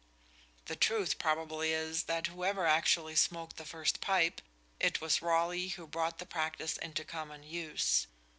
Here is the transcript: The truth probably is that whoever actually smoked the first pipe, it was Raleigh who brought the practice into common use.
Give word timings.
The 0.65 0.75
truth 0.75 1.19
probably 1.19 1.73
is 1.73 2.05
that 2.05 2.25
whoever 2.25 2.65
actually 2.65 3.15
smoked 3.15 3.57
the 3.57 3.65
first 3.65 4.01
pipe, 4.01 4.41
it 4.79 4.99
was 4.99 5.21
Raleigh 5.21 5.67
who 5.67 5.85
brought 5.85 6.17
the 6.17 6.25
practice 6.25 6.75
into 6.77 7.05
common 7.05 7.43
use. 7.43 8.07